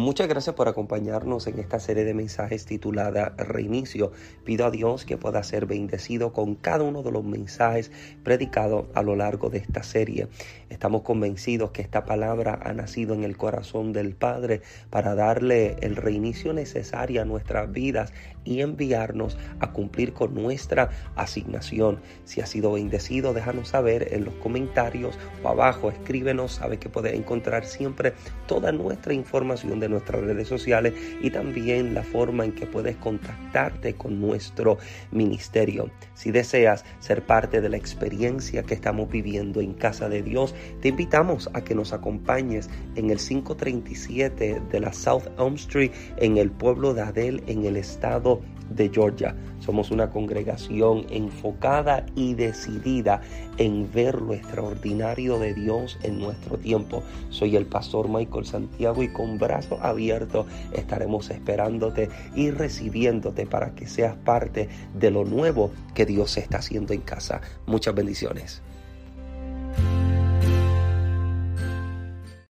[0.04, 4.12] Muchas gracias por acompañarnos en esta serie de mensajes titulada Reinicio.
[4.44, 7.90] Pido a Dios que pueda ser bendecido con cada uno de los mensajes
[8.22, 10.28] predicados a lo largo de esta serie.
[10.74, 15.96] Estamos convencidos que esta palabra ha nacido en el corazón del Padre para darle el
[15.96, 18.12] reinicio necesario a nuestras vidas
[18.44, 22.02] y enviarnos a cumplir con nuestra asignación.
[22.26, 27.14] Si has sido bendecido, déjanos saber en los comentarios o abajo, escríbenos, sabe que puedes
[27.14, 28.14] encontrar siempre
[28.48, 33.94] toda nuestra información de nuestras redes sociales y también la forma en que puedes contactarte
[33.94, 34.80] con nuestro
[35.12, 35.92] ministerio.
[36.16, 40.90] Si deseas ser parte de la experiencia que estamos viviendo en casa de Dios, te
[40.90, 46.52] invitamos a que nos acompañes en el 537 de la South Elm Street en el
[46.52, 49.36] pueblo de Adel en el estado de Georgia.
[49.60, 53.22] Somos una congregación enfocada y decidida
[53.58, 57.04] en ver lo extraordinario de Dios en nuestro tiempo.
[57.30, 63.88] Soy el pastor Michael Santiago y con brazos abiertos estaremos esperándote y recibiéndote para que
[63.88, 67.42] seas parte de lo nuevo que Dios está haciendo en casa.
[67.66, 68.62] Muchas bendiciones.